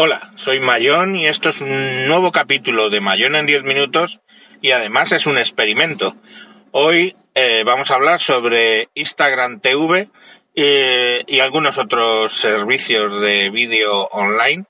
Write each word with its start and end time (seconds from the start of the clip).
Hola, 0.00 0.30
soy 0.36 0.60
Mayón 0.60 1.16
y 1.16 1.26
esto 1.26 1.48
es 1.48 1.60
un 1.60 2.06
nuevo 2.06 2.30
capítulo 2.30 2.88
de 2.88 3.00
Mayón 3.00 3.34
en 3.34 3.46
10 3.46 3.64
minutos 3.64 4.20
y 4.62 4.70
además 4.70 5.10
es 5.10 5.26
un 5.26 5.38
experimento. 5.38 6.14
Hoy 6.70 7.16
eh, 7.34 7.64
vamos 7.66 7.90
a 7.90 7.96
hablar 7.96 8.20
sobre 8.20 8.90
Instagram 8.94 9.58
TV 9.58 10.08
eh, 10.54 11.24
y 11.26 11.40
algunos 11.40 11.78
otros 11.78 12.32
servicios 12.32 13.20
de 13.20 13.50
vídeo 13.50 14.04
online. 14.12 14.66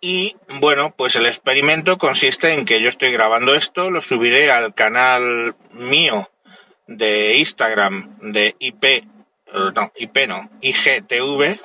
Y 0.00 0.34
bueno, 0.48 0.92
pues 0.96 1.14
el 1.14 1.26
experimento 1.26 1.96
consiste 1.96 2.52
en 2.52 2.64
que 2.64 2.80
yo 2.80 2.88
estoy 2.88 3.12
grabando 3.12 3.54
esto, 3.54 3.92
lo 3.92 4.02
subiré 4.02 4.50
al 4.50 4.74
canal 4.74 5.54
mío 5.70 6.32
de 6.88 7.36
Instagram 7.36 8.18
de 8.22 8.56
IP, 8.58 8.84
eh, 8.84 9.04
no, 9.72 9.92
IP 9.94 10.26
no, 10.26 10.50
IGTV, 10.62 11.60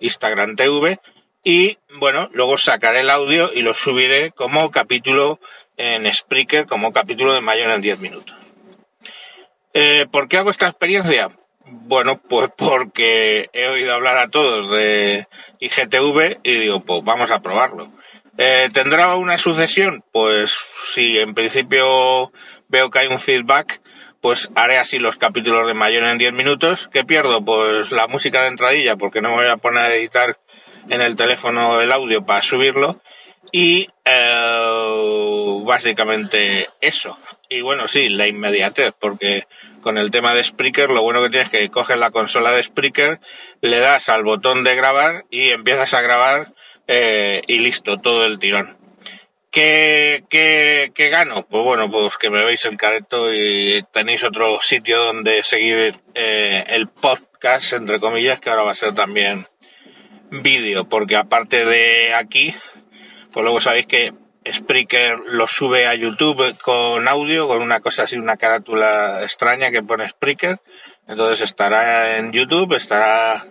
Instagram 0.00 0.56
TV, 0.56 1.00
y 1.44 1.78
bueno, 1.98 2.30
luego 2.32 2.58
sacaré 2.58 3.00
el 3.00 3.10
audio 3.10 3.50
y 3.52 3.60
lo 3.60 3.74
subiré 3.74 4.32
como 4.32 4.70
capítulo 4.70 5.38
en 5.76 6.12
Spreaker, 6.12 6.66
como 6.66 6.92
capítulo 6.92 7.34
de 7.34 7.42
mayor 7.42 7.70
en 7.70 7.82
10 7.82 7.98
minutos. 8.00 8.34
Eh, 9.74 10.06
¿Por 10.10 10.28
qué 10.28 10.38
hago 10.38 10.50
esta 10.50 10.68
experiencia? 10.68 11.30
Bueno, 11.66 12.20
pues 12.20 12.48
porque 12.56 13.50
he 13.52 13.68
oído 13.68 13.92
hablar 13.92 14.16
a 14.16 14.28
todos 14.28 14.70
de 14.70 15.26
IGTV 15.60 16.38
y 16.42 16.52
digo, 16.60 16.80
pues 16.80 17.04
vamos 17.04 17.30
a 17.30 17.42
probarlo. 17.42 17.92
Eh, 18.38 18.68
¿Tendrá 18.72 19.14
una 19.14 19.38
sucesión? 19.38 20.02
Pues 20.12 20.56
si 20.92 21.18
en 21.18 21.34
principio 21.34 22.32
veo 22.68 22.90
que 22.90 22.98
hay 23.00 23.06
un 23.08 23.20
feedback, 23.20 23.80
pues 24.20 24.48
haré 24.54 24.78
así 24.78 24.98
los 24.98 25.18
capítulos 25.18 25.66
de 25.66 25.74
mayor 25.74 26.04
en 26.04 26.18
10 26.18 26.32
minutos. 26.32 26.88
¿Qué 26.92 27.04
pierdo? 27.04 27.44
Pues 27.44 27.92
la 27.92 28.06
música 28.06 28.42
de 28.42 28.48
entradilla, 28.48 28.96
porque 28.96 29.20
no 29.20 29.30
me 29.30 29.36
voy 29.36 29.46
a 29.46 29.58
poner 29.58 29.82
a 29.82 29.94
editar 29.94 30.38
en 30.88 31.00
el 31.00 31.16
teléfono 31.16 31.80
el 31.80 31.92
audio 31.92 32.24
para 32.24 32.42
subirlo 32.42 33.00
y 33.52 33.88
eh, 34.04 35.60
básicamente 35.64 36.68
eso. 36.80 37.18
Y 37.48 37.60
bueno, 37.60 37.88
sí, 37.88 38.08
la 38.08 38.26
inmediatez, 38.26 38.92
porque 38.98 39.46
con 39.80 39.98
el 39.98 40.10
tema 40.10 40.34
de 40.34 40.44
Spreaker 40.44 40.90
lo 40.90 41.02
bueno 41.02 41.22
que 41.22 41.30
tienes 41.30 41.52
es 41.52 41.60
que 41.60 41.70
coges 41.70 41.98
la 41.98 42.10
consola 42.10 42.52
de 42.52 42.62
Spreaker, 42.62 43.20
le 43.60 43.78
das 43.78 44.08
al 44.08 44.24
botón 44.24 44.64
de 44.64 44.74
grabar 44.74 45.24
y 45.30 45.50
empiezas 45.50 45.94
a 45.94 46.00
grabar 46.00 46.48
eh, 46.86 47.42
y 47.46 47.58
listo, 47.58 47.98
todo 47.98 48.26
el 48.26 48.38
tirón. 48.38 48.76
¿Qué, 49.50 50.24
qué, 50.28 50.90
qué 50.94 51.10
gano? 51.10 51.46
Pues 51.46 51.62
bueno, 51.62 51.88
pues 51.88 52.16
que 52.18 52.28
me 52.28 52.44
veis 52.44 52.64
el 52.64 52.76
careto 52.76 53.32
y 53.32 53.84
tenéis 53.92 54.24
otro 54.24 54.58
sitio 54.60 54.98
donde 55.04 55.44
seguir 55.44 55.94
eh, 56.14 56.64
el 56.66 56.88
podcast, 56.88 57.72
entre 57.74 58.00
comillas, 58.00 58.40
que 58.40 58.50
ahora 58.50 58.64
va 58.64 58.72
a 58.72 58.74
ser 58.74 58.94
también 58.94 59.46
vídeo, 60.30 60.88
porque 60.88 61.16
aparte 61.16 61.64
de 61.64 62.14
aquí, 62.14 62.54
pues 63.32 63.42
luego 63.42 63.60
sabéis 63.60 63.86
que 63.86 64.12
Spreaker 64.50 65.18
lo 65.28 65.48
sube 65.48 65.86
a 65.86 65.94
YouTube 65.94 66.58
con 66.58 67.08
audio, 67.08 67.48
con 67.48 67.62
una 67.62 67.80
cosa 67.80 68.02
así, 68.02 68.16
una 68.16 68.36
carátula 68.36 69.22
extraña 69.22 69.70
que 69.70 69.82
pone 69.82 70.08
Spreaker. 70.08 70.60
Entonces 71.08 71.40
estará 71.40 72.18
en 72.18 72.32
YouTube, 72.32 72.74
estará 72.74 73.46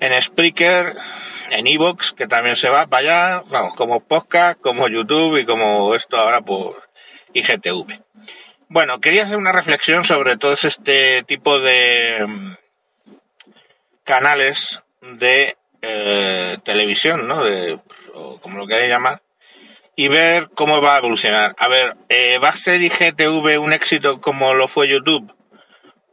en 0.00 0.20
Spreaker, 0.20 0.96
en 1.50 1.66
Evox, 1.66 2.12
que 2.12 2.26
también 2.26 2.56
se 2.56 2.70
va 2.70 2.86
para 2.86 3.00
allá, 3.38 3.44
vamos, 3.48 3.74
como 3.74 4.00
podcast, 4.00 4.60
como 4.60 4.88
YouTube 4.88 5.38
y 5.38 5.44
como 5.44 5.94
esto 5.94 6.16
ahora 6.16 6.40
por 6.40 6.88
IGTV. 7.32 8.02
Bueno, 8.68 9.00
quería 9.00 9.24
hacer 9.24 9.36
una 9.36 9.52
reflexión 9.52 10.04
sobre 10.04 10.36
todo 10.36 10.52
este 10.52 11.22
tipo 11.24 11.58
de 11.58 12.24
mm, 12.26 12.52
canales 14.04 14.82
de 15.00 15.56
eh, 15.82 16.58
televisión, 16.62 17.26
¿no? 17.26 17.44
De, 17.44 17.78
o 18.14 18.40
como 18.40 18.58
lo 18.58 18.66
queráis 18.66 18.90
llamar, 18.90 19.22
y 19.96 20.08
ver 20.08 20.50
cómo 20.54 20.80
va 20.80 20.94
a 20.94 20.98
evolucionar. 20.98 21.54
A 21.58 21.68
ver, 21.68 21.96
eh, 22.08 22.38
¿va 22.38 22.48
a 22.50 22.56
ser 22.56 22.80
IGTV 22.82 23.60
un 23.60 23.72
éxito 23.72 24.20
como 24.20 24.54
lo 24.54 24.68
fue 24.68 24.88
YouTube? 24.88 25.32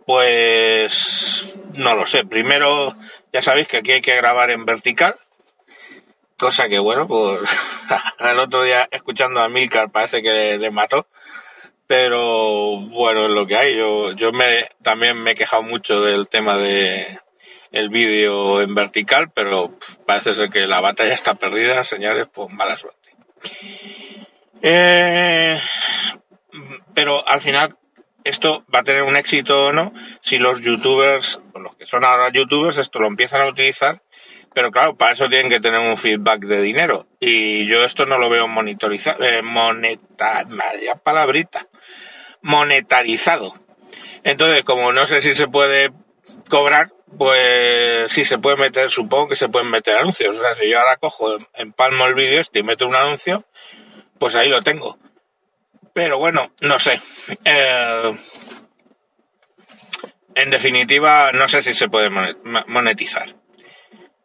Pues 0.06 1.54
no 1.76 1.96
lo 1.96 2.06
sé. 2.06 2.26
Primero, 2.26 2.96
ya 3.34 3.42
sabéis 3.42 3.68
que 3.68 3.78
aquí 3.78 3.92
hay 3.92 4.02
que 4.02 4.16
grabar 4.16 4.52
en 4.52 4.66
vertical, 4.66 5.16
cosa 6.38 6.70
que 6.70 6.80
bueno, 6.80 7.08
pues 7.08 7.50
el 8.20 8.40
otro 8.40 8.64
día 8.64 8.88
escuchando 8.92 9.42
a 9.42 9.50
Milcar 9.50 9.92
parece 9.92 10.22
que 10.22 10.58
le 10.58 10.72
mató. 10.72 11.08
Pero 11.88 12.82
bueno, 12.82 13.28
es 13.28 13.32
lo 13.32 13.48
que 13.48 13.56
hay. 13.56 13.78
Yo, 13.78 14.12
yo 14.12 14.34
me, 14.34 14.70
también 14.82 15.24
me 15.24 15.32
he 15.32 15.36
quejado 15.36 15.64
mucho 15.64 16.02
del 16.02 16.28
tema 16.28 16.58
de, 16.58 17.20
el 17.72 17.90
vídeo 17.90 18.62
en 18.62 18.74
vertical, 18.76 19.32
pero 19.34 19.78
parece 20.06 20.34
ser 20.34 20.50
que 20.50 20.68
la 20.68 20.82
batalla 20.82 21.14
está 21.14 21.36
perdida, 21.36 21.84
señores, 21.84 22.28
pues 22.34 22.50
mala 22.52 22.78
suerte. 22.78 23.10
Eh, 24.62 25.60
pero 26.94 27.28
al 27.28 27.42
final 27.42 27.78
esto 28.24 28.66
va 28.74 28.80
a 28.80 28.84
tener 28.84 29.04
un 29.04 29.16
éxito 29.16 29.68
o 29.68 29.72
no 29.72 29.94
si 30.22 30.38
los 30.38 30.62
youtubers, 30.62 31.40
o 31.54 31.60
los 31.60 31.76
que 31.76 31.86
son 31.86 32.04
ahora 32.04 32.30
youtubers, 32.30 32.78
esto 32.78 33.00
lo 33.00 33.08
empiezan 33.08 33.42
a 33.42 33.48
utilizar, 33.48 34.02
pero 34.54 34.72
claro, 34.72 34.98
para 34.98 35.12
eso 35.12 35.30
tienen 35.30 35.50
que 35.50 35.60
tener 35.60 35.80
un 35.80 35.98
feedback 35.98 36.42
de 36.46 36.62
dinero. 36.62 37.08
Y 37.20 37.68
yo 37.68 37.84
esto 37.84 38.08
no 38.08 38.18
lo 38.18 38.30
veo 38.30 38.48
monitorizado, 38.48 39.24
eh, 39.24 39.44
palabrita, 41.04 41.68
monetarizado. 42.42 43.54
Entonces, 44.24 44.64
como 44.64 44.92
no 44.92 45.06
sé 45.06 45.22
si 45.22 45.36
se 45.36 45.48
puede 45.48 45.92
cobrar, 46.50 46.92
pues 47.16 48.12
sí 48.12 48.26
se 48.26 48.38
puede 48.38 48.58
meter, 48.58 48.90
supongo 48.90 49.30
que 49.30 49.36
se 49.36 49.50
pueden 49.50 49.70
meter 49.70 49.98
anuncios. 49.98 50.38
O 50.38 50.42
sea, 50.42 50.56
si 50.56 50.70
yo 50.70 50.80
ahora 50.80 50.98
cojo, 50.98 51.38
empalmo 51.54 52.06
el 52.06 52.16
vídeo 52.16 52.42
este 52.42 52.60
y 52.60 52.64
meto 52.64 52.88
un 52.88 52.96
anuncio, 52.96 53.46
pues 54.20 54.36
ahí 54.36 54.50
lo 54.50 54.62
tengo. 54.62 54.98
Pero 55.94 56.18
bueno, 56.18 56.52
no 56.62 56.80
sé. 56.80 57.02
Eh, 57.46 58.18
en 60.36 60.50
definitiva, 60.52 61.32
no 61.34 61.48
sé 61.48 61.64
si 61.64 61.74
se 61.74 61.90
puede 61.90 62.10
monetizar. 62.68 63.36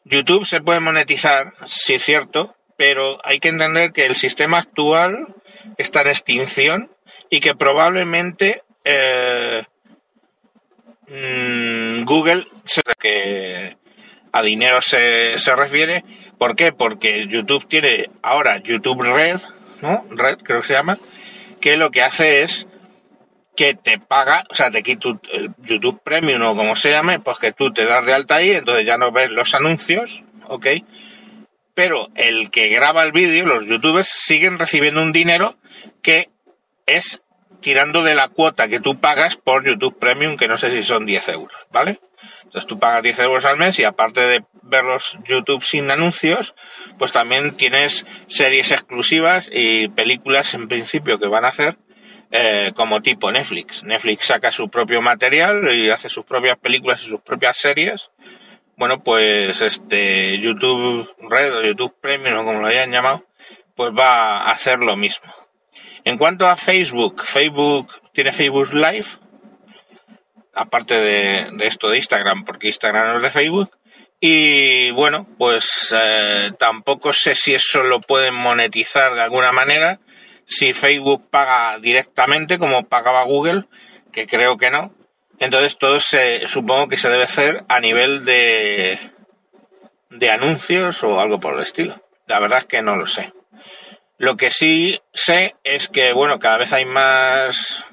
YouTube 0.04 0.44
se 0.44 0.60
puede 0.60 0.81
monetizar, 0.81 1.54
sí 1.64 1.94
es 1.94 2.04
cierto, 2.04 2.56
pero 2.76 3.19
hay 3.25 3.38
que 3.38 3.49
entender 3.49 3.93
que 3.93 4.04
el 4.04 4.16
sistema 4.16 4.59
actual 4.59 5.34
está 5.78 6.03
en 6.03 6.09
extinción 6.09 6.97
y 7.31 7.41
que 7.41 7.54
probablemente 7.54 8.62
eh, 8.84 9.64
Google 12.04 12.46
que 12.98 13.76
a 14.32 14.42
dinero 14.42 14.80
se, 14.80 15.38
se 15.38 15.56
refiere. 15.56 16.04
¿Por 16.38 16.56
qué? 16.56 16.72
Porque 16.72 17.26
YouTube 17.28 17.66
tiene 17.68 18.10
ahora 18.22 18.58
YouTube 18.58 19.02
Red, 19.02 19.40
¿no? 19.80 20.04
Red 20.10 20.38
creo 20.38 20.60
que 20.60 20.66
se 20.68 20.72
llama, 20.72 20.98
que 21.60 21.76
lo 21.76 21.90
que 21.90 22.02
hace 22.02 22.42
es 22.42 22.66
que 23.54 23.74
te 23.74 23.98
paga, 23.98 24.44
o 24.50 24.54
sea, 24.54 24.70
te 24.70 24.82
quita 24.82 25.08
el 25.32 25.50
YouTube 25.58 26.00
Premium 26.02 26.42
o 26.42 26.56
como 26.56 26.74
se 26.74 26.90
llame, 26.90 27.20
pues 27.20 27.38
que 27.38 27.52
tú 27.52 27.72
te 27.72 27.84
das 27.84 28.06
de 28.06 28.14
alta 28.14 28.36
ahí, 28.36 28.50
entonces 28.52 28.86
ya 28.86 28.96
no 28.96 29.12
ves 29.12 29.30
los 29.30 29.54
anuncios, 29.54 30.22
¿ok? 30.48 30.66
Pero 31.74 32.08
el 32.14 32.50
que 32.50 32.69
graba 32.69 33.02
el 33.02 33.12
vídeo, 33.12 33.46
los 33.46 33.66
youtubers, 33.66 34.08
siguen 34.08 34.58
recibiendo 34.58 35.02
un 35.02 35.12
dinero 35.12 35.56
que 36.02 36.30
es 36.86 37.20
tirando 37.62 38.03
de 38.03 38.15
la 38.15 38.28
cuota 38.28 38.69
que 38.69 38.81
tú 38.81 39.00
pagas 39.00 39.37
por 39.37 39.65
YouTube 39.65 39.99
Premium, 39.99 40.37
que 40.37 40.49
no 40.49 40.59
sé 40.59 40.71
si 40.71 40.83
son 40.83 41.06
10 41.06 41.28
euros, 41.28 41.56
¿vale? 41.71 42.00
Entonces 42.45 42.67
tú 42.69 42.78
pagas 42.78 43.03
10 43.03 43.19
euros 43.21 43.45
al 43.47 43.56
mes 43.56 43.78
y 43.78 43.84
aparte 43.84 44.21
de 44.21 44.45
ver 44.62 44.84
los 44.84 45.17
YouTube 45.25 45.65
sin 45.65 45.91
anuncios, 45.91 46.55
pues 46.99 47.12
también 47.12 47.56
tienes 47.56 48.05
series 48.27 48.73
exclusivas 48.73 49.49
y 49.50 49.89
películas 49.89 50.53
en 50.53 50.69
principio 50.69 51.19
que 51.19 51.28
van 51.28 51.47
a 51.47 51.49
hacer 51.49 51.78
eh, 52.31 52.73
como 52.75 53.03
tipo 53.03 53.32
Netflix. 53.32 53.82
Netflix 53.85 54.26
saca 54.26 54.50
su 54.50 54.69
propio 54.69 55.03
material 55.03 55.75
y 55.75 55.91
hace 55.91 56.08
sus 56.08 56.25
propias 56.25 56.58
películas 56.58 57.03
y 57.03 57.08
sus 57.08 57.20
propias 57.20 57.56
series. 57.56 58.11
Bueno, 58.76 59.03
pues 59.03 59.61
este 59.61 60.38
YouTube 60.38 61.11
Red 61.20 61.56
o 61.56 61.62
YouTube 61.62 61.94
Premium 62.00 62.38
o 62.38 62.44
como 62.44 62.61
lo 62.61 62.67
hayan 62.67 62.91
llamado, 62.91 63.25
pues 63.75 63.93
va 63.93 64.38
a 64.38 64.50
hacer 64.50 64.79
lo 64.81 64.97
mismo. 64.97 65.31
En 66.04 66.19
cuanto 66.19 66.49
a 66.49 66.56
Facebook, 66.56 67.25
Facebook 67.25 67.93
tiene 68.12 68.32
Facebook 68.32 68.72
Live, 68.72 69.06
aparte 70.54 70.94
de, 70.94 71.66
esto 71.66 71.88
de 71.88 71.99
Instagram, 71.99 72.44
porque 72.44 72.66
Instagram 72.69 73.16
es 73.16 73.22
de 73.22 73.31
Facebook. 73.31 73.70
Y 74.20 74.90
bueno, 74.93 75.26
pues 75.38 75.94
eh, 75.96 76.52
tampoco 76.58 77.12
sé 77.12 77.34
si 77.34 77.54
eso 77.54 77.82
lo 77.82 78.00
pueden 78.00 78.34
monetizar 78.34 79.14
de 79.14 79.22
alguna 79.22 79.52
manera, 79.52 80.00
si 80.44 80.72
Facebook 80.72 81.28
paga 81.31 81.78
directamente 81.78 82.58
como 82.58 82.84
pagaba 82.84 83.25
Google, 83.25 83.64
que 84.12 84.26
creo 84.26 84.56
que 84.56 84.70
no. 84.70 84.94
Entonces 85.38 85.76
todo 85.76 85.98
se, 85.98 86.46
supongo 86.46 86.88
que 86.88 86.96
se 86.96 87.08
debe 87.08 87.25
hacer 87.25 87.64
a 87.69 87.81
nivel 87.81 88.25
de, 88.25 88.98
de 90.10 90.31
anuncios 90.31 91.02
o 91.02 91.20
algo 91.20 91.40
por 91.40 91.55
el 91.55 91.62
estilo. 91.62 92.00
La 92.26 92.38
verdad 92.38 92.60
es 92.60 92.66
que 92.66 92.82
no 92.82 92.96
lo 92.96 93.06
sé. 93.06 93.32
Lo 94.22 94.36
que 94.36 94.50
sí 94.50 95.00
sé 95.12 95.56
es 95.64 95.88
que, 95.88 96.12
bueno, 96.12 96.38
cada 96.38 96.58
vez 96.58 96.72
hay 96.72 96.84
más 96.84 97.84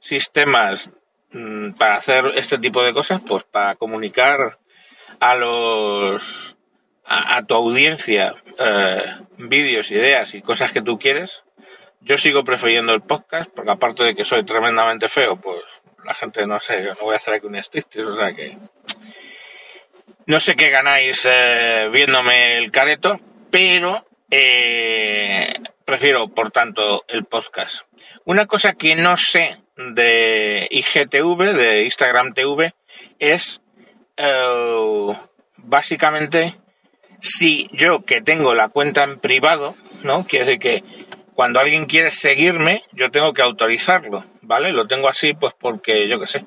sistemas 0.00 0.90
Mm, 1.32 1.72
para 1.72 1.96
hacer 1.96 2.32
este 2.36 2.58
tipo 2.58 2.82
de 2.82 2.94
cosas, 2.94 3.20
pues 3.26 3.44
para 3.44 3.74
comunicar 3.74 4.58
a 5.20 5.34
los 5.34 6.56
a, 7.04 7.42
tu 7.44 7.54
audiencia 7.54 8.34
eh, 8.58 9.04
vídeos, 9.36 9.90
ideas 9.90 10.34
y 10.34 10.42
cosas 10.42 10.72
que 10.72 10.82
tú 10.82 10.98
quieres. 10.98 11.42
Yo 12.00 12.16
sigo 12.16 12.44
prefiriendo 12.44 12.94
el 12.94 13.02
podcast, 13.02 13.50
porque 13.54 13.70
aparte 13.70 14.04
de 14.04 14.14
que 14.14 14.24
soy 14.24 14.44
tremendamente 14.44 15.08
feo, 15.08 15.36
pues 15.36 15.62
la 16.04 16.14
gente 16.14 16.46
no 16.46 16.60
sé, 16.60 16.82
no 16.82 16.94
voy 17.02 17.14
a 17.14 17.16
hacer 17.16 17.34
aquí 17.34 17.46
un 17.46 17.56
striptease, 17.56 18.08
o 18.08 18.16
sea 18.16 18.32
que 18.34 18.56
no 20.26 20.40
sé 20.40 20.56
qué 20.56 20.70
ganáis 20.70 21.26
eh, 21.28 21.90
viéndome 21.92 22.56
el 22.56 22.70
careto, 22.70 23.20
pero 23.50 24.06
eh, 24.30 25.52
prefiero, 25.84 26.28
por 26.28 26.50
tanto, 26.50 27.04
el 27.08 27.24
podcast. 27.24 27.82
Una 28.24 28.46
cosa 28.46 28.74
que 28.74 28.94
no 28.94 29.16
sé 29.16 29.56
de 29.76 30.68
IGTV, 30.70 31.54
de 31.54 31.84
Instagram 31.84 32.34
TV, 32.34 32.74
es 33.18 33.60
eh, 34.16 35.18
básicamente 35.56 36.58
si 37.20 37.68
yo 37.72 38.04
que 38.04 38.20
tengo 38.20 38.54
la 38.54 38.68
cuenta 38.68 39.04
en 39.04 39.18
privado, 39.18 39.76
¿no? 40.02 40.26
Quiere 40.26 40.44
decir 40.44 40.60
que 40.60 40.84
cuando 41.34 41.60
alguien 41.60 41.86
quiere 41.86 42.10
seguirme, 42.10 42.84
yo 42.92 43.10
tengo 43.10 43.32
que 43.32 43.42
autorizarlo, 43.42 44.24
¿vale? 44.42 44.72
Lo 44.72 44.86
tengo 44.86 45.08
así, 45.08 45.34
pues 45.34 45.54
porque 45.58 46.08
yo 46.08 46.20
qué 46.20 46.26
sé. 46.26 46.46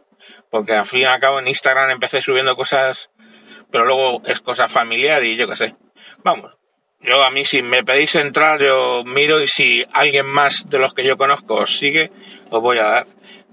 Porque 0.49 0.73
al 0.73 0.85
fin 0.85 1.01
y 1.01 1.05
al 1.05 1.19
cabo 1.19 1.39
en 1.39 1.47
Instagram 1.47 1.91
empecé 1.91 2.21
subiendo 2.21 2.55
cosas 2.55 3.09
pero 3.71 3.85
luego 3.85 4.21
es 4.25 4.41
cosa 4.41 4.67
familiar 4.67 5.23
y 5.23 5.37
yo 5.37 5.47
qué 5.47 5.55
sé. 5.55 5.75
Vamos, 6.23 6.57
yo 7.01 7.23
a 7.23 7.31
mí 7.31 7.45
si 7.45 7.61
me 7.61 7.83
pedís 7.83 8.15
entrar, 8.15 8.61
yo 8.61 9.03
miro 9.05 9.41
y 9.41 9.47
si 9.47 9.85
alguien 9.93 10.25
más 10.25 10.69
de 10.69 10.79
los 10.79 10.93
que 10.93 11.03
yo 11.03 11.17
conozco 11.17 11.55
os 11.55 11.77
sigue, 11.77 12.11
os 12.49 12.61
voy 12.61 12.77
a 12.77 12.83
dar. 12.83 13.07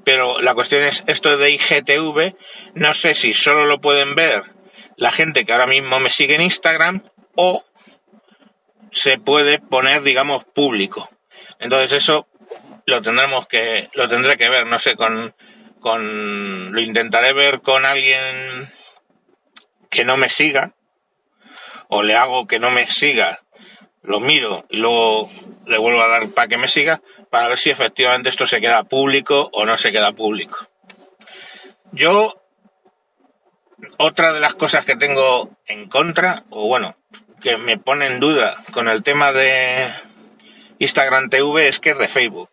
Pero 0.05 0.41
la 0.41 0.55
cuestión 0.55 0.83
es, 0.83 1.05
esto 1.06 1.37
de 1.37 1.50
IGTV, 1.50 2.35
no 2.75 2.95
sé 2.95 3.15
si 3.15 3.33
solo 3.33 3.67
lo 3.67 3.81
pueden 3.81 4.15
ver 4.15 4.43
la 4.97 5.12
gente 5.12 5.45
que 5.45 5.53
ahora 5.53 5.67
mismo 5.67 6.00
me 6.00 6.11
sigue 6.11 6.35
en 6.35 6.43
Instagram 6.43 7.03
o 7.37 7.65
se 8.91 9.19
puede 9.19 9.61
poner, 9.61 10.03
digamos, 10.03 10.45
público. 10.45 11.09
Entonces 11.59 12.03
eso 12.03 12.27
lo 12.85 13.00
tendremos 13.00 13.47
que, 13.47 13.89
lo 13.95 14.09
tendré 14.09 14.37
que 14.37 14.49
ver, 14.49 14.67
no 14.67 14.79
sé, 14.79 14.97
con, 14.97 15.35
con, 15.81 16.73
lo 16.73 16.81
intentaré 16.81 17.33
ver 17.33 17.61
con 17.61 17.85
alguien 17.85 18.71
que 19.91 20.05
no 20.05 20.17
me 20.17 20.29
siga, 20.29 20.75
o 21.88 22.02
le 22.02 22.14
hago 22.14 22.46
que 22.46 22.58
no 22.58 22.70
me 22.70 22.87
siga, 22.87 23.43
lo 24.02 24.20
miro 24.20 24.64
y 24.70 24.76
luego 24.79 25.31
le 25.67 25.79
vuelvo 25.79 26.02
a 26.02 26.08
dar 26.08 26.29
para 26.31 26.49
que 26.49 26.58
me 26.58 26.69
siga, 26.69 27.00
para 27.31 27.49
ver 27.49 27.58
si 27.58 27.70
efectivamente 27.70 28.29
esto 28.29 28.46
se 28.46 28.61
queda 28.61 28.85
público 28.85 29.50
o 29.52 29.67
no 29.67 29.76
se 29.76 29.93
queda 29.93 30.12
público. 30.12 30.69
Yo, 31.93 32.43
otra 33.96 34.32
de 34.32 34.40
las 34.40 34.55
cosas 34.55 34.85
que 34.85 34.96
tengo 34.96 35.50
en 35.67 35.88
contra, 35.88 36.44
o 36.50 36.67
bueno, 36.69 36.96
que 37.40 37.56
me 37.56 37.79
pone 37.79 38.06
en 38.06 38.20
duda 38.20 38.62
con 38.73 38.88
el 38.88 39.02
tema 39.02 39.32
de 39.32 39.88
Instagram 40.79 41.29
TV 41.29 41.69
es 41.69 41.81
que 41.81 41.90
es 41.90 41.99
de 41.99 42.08
Facebook. 42.08 42.50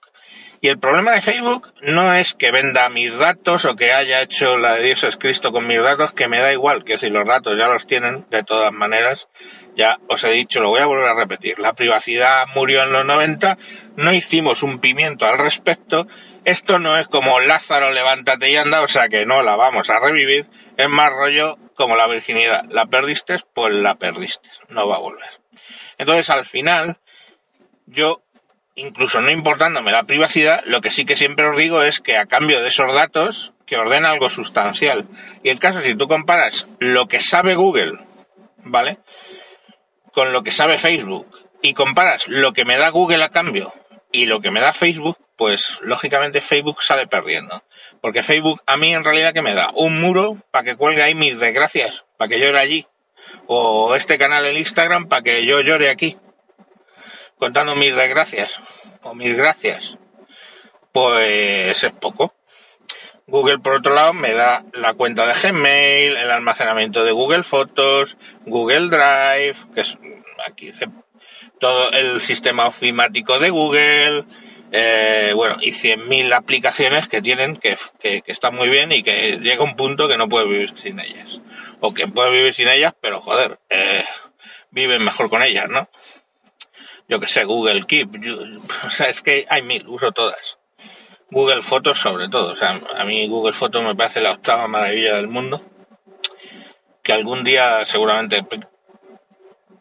Y 0.65 0.69
el 0.69 0.79
problema 0.79 1.11
de 1.11 1.21
Facebook 1.21 1.75
no 1.83 2.11
es 2.15 2.33
que 2.33 2.49
venda 2.49 2.89
mis 2.89 3.15
datos 3.19 3.65
o 3.65 3.75
que 3.75 3.93
haya 3.93 4.23
hecho 4.23 4.57
la 4.57 4.73
de 4.73 4.81
Dios 4.81 5.03
es 5.03 5.15
Cristo 5.15 5.51
con 5.51 5.67
mis 5.67 5.79
datos, 5.79 6.11
que 6.11 6.27
me 6.27 6.39
da 6.39 6.51
igual, 6.51 6.83
que 6.83 6.97
si 6.97 7.11
los 7.11 7.27
datos 7.27 7.55
ya 7.55 7.67
los 7.67 7.85
tienen, 7.85 8.25
de 8.31 8.41
todas 8.41 8.73
maneras, 8.73 9.27
ya 9.75 9.99
os 10.07 10.23
he 10.23 10.31
dicho, 10.31 10.61
lo 10.61 10.69
voy 10.69 10.79
a 10.79 10.87
volver 10.87 11.07
a 11.07 11.13
repetir, 11.13 11.59
la 11.59 11.73
privacidad 11.73 12.47
murió 12.55 12.81
en 12.81 12.93
los 12.93 13.05
90, 13.05 13.59
no 13.95 14.11
hicimos 14.11 14.63
un 14.63 14.79
pimiento 14.79 15.27
al 15.27 15.37
respecto, 15.37 16.07
esto 16.45 16.79
no 16.79 16.97
es 16.97 17.07
como 17.09 17.39
Lázaro, 17.41 17.91
levántate 17.91 18.49
y 18.49 18.55
anda, 18.55 18.81
o 18.81 18.87
sea 18.87 19.07
que 19.07 19.27
no 19.27 19.43
la 19.43 19.55
vamos 19.55 19.91
a 19.91 19.99
revivir, 19.99 20.47
es 20.77 20.89
más 20.89 21.11
rollo 21.11 21.59
como 21.75 21.95
la 21.95 22.07
virginidad, 22.07 22.65
la 22.71 22.87
perdiste, 22.87 23.37
pues 23.53 23.71
la 23.71 23.99
perdiste, 23.99 24.49
no 24.69 24.87
va 24.87 24.95
a 24.95 24.99
volver. 25.01 25.29
Entonces 25.99 26.31
al 26.31 26.47
final, 26.47 26.97
yo 27.85 28.24
incluso 28.75 29.21
no 29.21 29.31
importándome 29.31 29.91
la 29.91 30.03
privacidad, 30.03 30.63
lo 30.65 30.81
que 30.81 30.91
sí 30.91 31.05
que 31.05 31.15
siempre 31.15 31.47
os 31.47 31.57
digo 31.57 31.81
es 31.81 31.99
que 31.99 32.17
a 32.17 32.25
cambio 32.25 32.61
de 32.61 32.67
esos 32.67 32.93
datos, 32.93 33.53
que 33.65 33.77
ordena 33.77 34.11
algo 34.11 34.29
sustancial. 34.29 35.07
Y 35.43 35.49
el 35.49 35.59
caso, 35.59 35.81
si 35.81 35.95
tú 35.95 36.07
comparas 36.07 36.67
lo 36.79 37.07
que 37.07 37.19
sabe 37.19 37.55
Google, 37.55 37.99
¿vale? 38.57 38.99
Con 40.11 40.33
lo 40.33 40.43
que 40.43 40.51
sabe 40.51 40.77
Facebook, 40.77 41.27
y 41.65 41.73
comparas 41.73 42.27
lo 42.27 42.53
que 42.53 42.63
me 42.63 42.77
da 42.77 42.89
Google 42.89 43.23
a 43.23 43.29
cambio 43.29 43.73
y 44.11 44.27
lo 44.27 44.39
que 44.39 44.51
me 44.51 44.61
da 44.61 44.71
Facebook, 44.71 45.17
pues 45.35 45.79
lógicamente 45.81 46.39
Facebook 46.39 46.83
sale 46.83 47.07
perdiendo. 47.07 47.63
Porque 48.01 48.21
Facebook 48.21 48.61
a 48.67 48.77
mí 48.77 48.93
en 48.93 49.03
realidad 49.03 49.33
que 49.33 49.41
me 49.41 49.55
da 49.55 49.71
un 49.73 49.99
muro 49.99 50.37
para 50.51 50.63
que 50.63 50.75
cuelgue 50.75 51.01
ahí 51.01 51.15
mis 51.15 51.39
desgracias, 51.39 52.05
para 52.17 52.29
que 52.29 52.39
llore 52.39 52.59
allí. 52.59 52.87
O 53.47 53.95
este 53.95 54.19
canal 54.19 54.45
en 54.45 54.57
Instagram 54.57 55.07
para 55.07 55.23
que 55.23 55.45
yo 55.45 55.61
llore 55.61 55.89
aquí 55.89 56.17
contando 57.37 57.75
mis 57.75 57.95
desgracias 57.95 58.59
o 59.03 59.13
mis 59.13 59.35
gracias, 59.35 59.97
pues 60.91 61.83
es 61.83 61.91
poco. 61.93 62.33
Google, 63.27 63.57
por 63.59 63.73
otro 63.73 63.93
lado, 63.93 64.13
me 64.13 64.33
da 64.33 64.63
la 64.73 64.93
cuenta 64.93 65.25
de 65.25 65.33
Gmail, 65.33 66.15
el 66.15 66.31
almacenamiento 66.31 67.03
de 67.03 67.11
Google 67.11 67.43
Fotos, 67.43 68.17
Google 68.45 68.89
Drive, 68.89 69.55
que 69.73 69.81
es 69.81 69.97
aquí 70.45 70.71
todo 71.59 71.91
el 71.91 72.21
sistema 72.21 72.67
ofimático 72.67 73.39
de 73.39 73.49
Google, 73.49 74.25
eh, 74.71 75.31
bueno, 75.35 75.57
y 75.61 75.71
100.000 75.71 76.33
aplicaciones 76.33 77.07
que 77.07 77.21
tienen 77.21 77.57
que, 77.57 77.77
que, 77.99 78.23
están 78.27 78.55
muy 78.55 78.69
bien 78.69 78.91
y 78.91 79.03
que 79.03 79.39
llega 79.39 79.63
un 79.63 79.75
punto 79.75 80.07
que 80.07 80.17
no 80.17 80.29
puedes 80.29 80.49
vivir 80.49 80.73
sin 80.77 80.99
ellas. 80.99 81.41
O 81.79 81.93
que 81.93 82.07
puedes 82.07 82.31
vivir 82.31 82.53
sin 82.53 82.67
ellas, 82.67 82.93
pero 82.99 83.21
joder, 83.21 83.59
eh, 83.69 84.03
viven 84.71 85.03
mejor 85.03 85.29
con 85.29 85.41
ellas, 85.43 85.69
¿no? 85.69 85.89
Yo 87.07 87.19
que 87.19 87.27
sé, 87.27 87.43
Google 87.43 87.85
Keep, 87.85 88.09
o 88.85 88.89
sea, 88.89 89.09
es 89.09 89.21
que 89.21 89.45
hay 89.49 89.61
mil, 89.61 89.87
uso 89.87 90.11
todas. 90.11 90.57
Google 91.29 91.61
Fotos 91.61 91.99
sobre 91.99 92.29
todo, 92.29 92.51
o 92.51 92.55
sea, 92.55 92.79
a 92.97 93.03
mí 93.03 93.27
Google 93.27 93.53
Fotos 93.53 93.83
me 93.83 93.95
parece 93.95 94.21
la 94.21 94.31
octava 94.31 94.67
maravilla 94.67 95.15
del 95.15 95.27
mundo, 95.27 95.61
que 97.01 97.13
algún 97.13 97.43
día 97.43 97.83
seguramente 97.85 98.45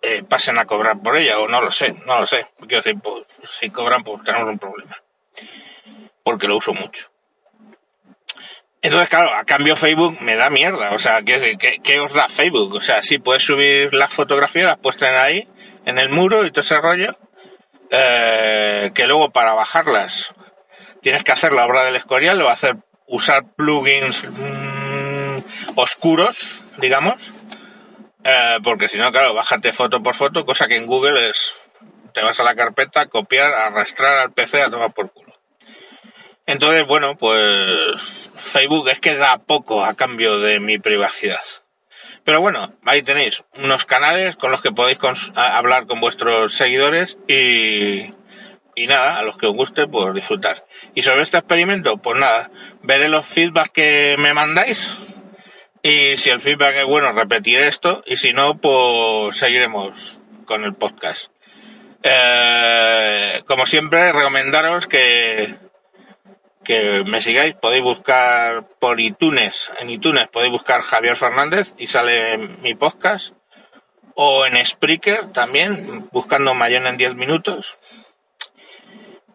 eh, 0.02 0.22
pasen 0.22 0.58
a 0.58 0.66
cobrar 0.66 1.00
por 1.00 1.16
ella, 1.16 1.38
o 1.38 1.48
no 1.48 1.60
lo 1.60 1.70
sé, 1.70 1.94
no 2.06 2.20
lo 2.20 2.26
sé, 2.26 2.46
quiero 2.60 2.82
decir, 2.82 3.00
pues, 3.00 3.24
si 3.58 3.70
cobran 3.70 4.02
pues 4.02 4.22
tenemos 4.24 4.48
un 4.48 4.58
problema, 4.58 4.96
porque 6.22 6.48
lo 6.48 6.56
uso 6.56 6.72
mucho. 6.72 7.10
Entonces, 8.84 9.08
claro, 9.08 9.32
a 9.34 9.44
cambio 9.44 9.76
Facebook 9.76 10.20
me 10.20 10.36
da 10.36 10.50
mierda. 10.50 10.92
O 10.92 10.98
sea, 10.98 11.22
¿qué, 11.22 11.56
qué, 11.82 12.00
os 12.00 12.12
da 12.12 12.28
Facebook? 12.28 12.74
O 12.74 12.80
sea, 12.82 13.00
sí 13.00 13.18
puedes 13.18 13.42
subir 13.42 13.94
las 13.94 14.12
fotografías, 14.12 14.66
las 14.66 14.76
puedes 14.76 14.98
tener 14.98 15.14
ahí, 15.14 15.48
en 15.84 15.98
el 15.98 16.08
muro 16.08 16.44
y 16.44 16.50
todo 16.50 16.62
ese 16.62 16.80
rollo, 16.80 17.16
eh, 17.90 18.90
que 18.94 19.06
luego 19.06 19.30
para 19.30 19.54
bajarlas 19.54 20.34
tienes 21.02 21.24
que 21.24 21.32
hacer 21.32 21.52
la 21.52 21.66
obra 21.66 21.84
del 21.84 21.96
Escorial 21.96 22.40
o 22.42 22.48
hacer 22.48 22.76
usar 23.06 23.44
plugins 23.56 24.24
mm, 24.24 25.38
oscuros, 25.76 26.60
digamos, 26.78 27.34
eh, 28.24 28.58
porque 28.62 28.88
si 28.88 28.96
no, 28.96 29.12
claro, 29.12 29.34
bájate 29.34 29.72
foto 29.72 30.02
por 30.02 30.14
foto, 30.14 30.46
cosa 30.46 30.66
que 30.66 30.76
en 30.76 30.86
Google 30.86 31.28
es, 31.28 31.60
te 32.12 32.22
vas 32.22 32.40
a 32.40 32.44
la 32.44 32.54
carpeta, 32.54 33.06
copiar, 33.06 33.52
arrastrar 33.52 34.18
al 34.18 34.32
PC 34.32 34.62
a 34.62 34.70
tomar 34.70 34.92
por 34.92 35.12
culo. 35.12 35.34
Entonces, 36.46 36.86
bueno, 36.86 37.16
pues 37.16 38.30
Facebook 38.34 38.88
es 38.88 39.00
que 39.00 39.16
da 39.16 39.38
poco 39.38 39.84
a 39.84 39.94
cambio 39.94 40.38
de 40.40 40.60
mi 40.60 40.78
privacidad. 40.78 41.40
Pero 42.24 42.40
bueno, 42.40 42.72
ahí 42.84 43.02
tenéis 43.02 43.44
unos 43.54 43.84
canales 43.84 44.36
con 44.36 44.50
los 44.50 44.62
que 44.62 44.72
podéis 44.72 44.98
hablar 45.34 45.86
con 45.86 46.00
vuestros 46.00 46.54
seguidores 46.54 47.18
y, 47.28 48.14
y 48.74 48.86
nada, 48.86 49.18
a 49.18 49.22
los 49.22 49.36
que 49.36 49.46
os 49.46 49.54
guste, 49.54 49.86
pues 49.86 50.14
disfrutar. 50.14 50.64
Y 50.94 51.02
sobre 51.02 51.22
este 51.22 51.38
experimento, 51.38 51.98
pues 51.98 52.18
nada, 52.18 52.50
veré 52.82 53.08
los 53.08 53.26
feedbacks 53.26 53.70
que 53.70 54.16
me 54.18 54.32
mandáis 54.32 54.90
y 55.86 56.16
si 56.16 56.30
el 56.30 56.40
feedback 56.40 56.76
es 56.76 56.86
bueno, 56.86 57.12
repetiré 57.12 57.68
esto 57.68 58.02
y 58.06 58.16
si 58.16 58.32
no, 58.32 58.56
pues 58.56 59.36
seguiremos 59.36 60.18
con 60.46 60.64
el 60.64 60.72
podcast. 60.72 61.26
Eh, 62.02 63.42
como 63.46 63.66
siempre, 63.66 64.10
recomendaros 64.12 64.86
que, 64.86 65.54
que 66.64 67.04
me 67.04 67.20
sigáis, 67.20 67.54
podéis 67.54 67.82
buscar 67.82 68.66
por 68.80 69.00
iTunes, 69.00 69.70
en 69.78 69.90
iTunes 69.90 70.28
podéis 70.28 70.52
buscar 70.52 70.80
Javier 70.82 71.16
Fernández 71.16 71.74
y 71.78 71.86
sale 71.86 72.38
mi 72.38 72.74
podcast, 72.74 73.34
o 74.14 74.46
en 74.46 74.64
Spreaker 74.64 75.32
también, 75.32 76.08
buscando 76.12 76.54
Mayón 76.54 76.86
en 76.86 76.96
10 76.96 77.14
minutos. 77.14 77.76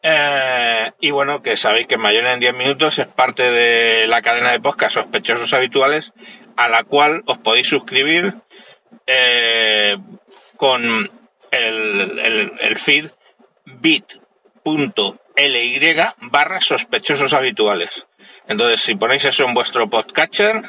Eh, 0.02 0.92
y 1.02 1.12
bueno, 1.12 1.42
que 1.42 1.58
sabéis 1.58 1.88
que 1.88 1.98
Mayón 1.98 2.28
en 2.28 2.40
10 2.40 2.54
minutos 2.54 3.00
es 3.00 3.08
parte 3.08 3.52
de 3.52 4.08
la 4.08 4.22
cadena 4.22 4.52
de 4.52 4.60
podcast 4.60 4.96
sospechosos 4.96 5.54
habituales, 5.54 6.14
a 6.56 6.68
la 6.68 6.84
cual 6.84 7.24
os 7.26 7.38
podéis 7.38 7.68
suscribir 7.68 8.36
eh, 9.06 9.98
con 10.58 11.10
el, 11.52 12.20
el, 12.20 12.54
el 12.60 12.78
feed 12.78 13.12
bit.ly 14.64 15.96
barra 16.22 16.62
sospechosos 16.62 17.34
habituales. 17.34 18.08
Entonces, 18.48 18.82
si 18.82 18.96
ponéis 18.96 19.26
eso 19.26 19.46
en 19.46 19.54
vuestro 19.54 19.90
podcatcher, 19.90 20.64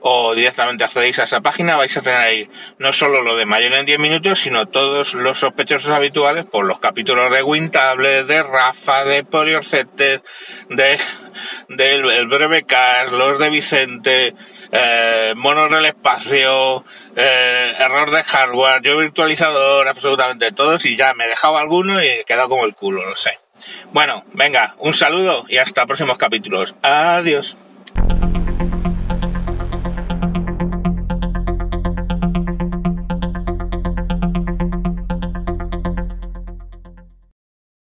o 0.00 0.34
directamente 0.34 0.84
accedéis 0.84 1.18
a 1.18 1.24
esa 1.24 1.40
página, 1.40 1.76
vais 1.76 1.96
a 1.96 2.02
tener 2.02 2.20
ahí 2.20 2.50
no 2.78 2.92
solo 2.92 3.22
lo 3.22 3.36
de 3.36 3.46
mayor 3.46 3.72
en 3.74 3.86
10 3.86 3.98
minutos, 3.98 4.38
sino 4.38 4.66
todos 4.66 5.14
los 5.14 5.38
sospechosos 5.38 5.90
habituales 5.90 6.44
por 6.44 6.64
los 6.64 6.78
capítulos 6.78 7.32
de 7.32 7.42
Wintable, 7.42 8.24
de 8.24 8.42
Rafa, 8.42 9.04
de 9.04 9.24
Poliorcetes, 9.24 10.20
de 10.70 10.98
del 11.68 12.10
el 12.10 12.28
breve 12.28 12.62
Cast, 12.62 13.12
los 13.12 13.38
de 13.38 13.50
Vicente, 13.50 14.34
eh, 14.72 15.34
monos 15.36 15.70
del 15.70 15.86
espacio, 15.86 16.84
eh, 17.16 17.74
error 17.78 18.10
de 18.10 18.22
hardware, 18.22 18.82
yo 18.82 18.98
virtualizador, 18.98 19.88
absolutamente 19.88 20.52
todos 20.52 20.84
y 20.84 20.96
ya 20.96 21.14
me 21.14 21.24
he 21.24 21.28
dejado 21.28 21.58
alguno 21.58 22.02
y 22.02 22.06
he 22.06 22.24
quedado 22.24 22.48
como 22.48 22.64
el 22.64 22.74
culo, 22.74 23.04
no 23.06 23.14
sé. 23.14 23.38
Bueno, 23.92 24.24
venga, 24.32 24.74
un 24.78 24.94
saludo 24.94 25.44
y 25.48 25.58
hasta 25.58 25.86
próximos 25.86 26.18
capítulos. 26.18 26.74
Adiós. 26.82 27.56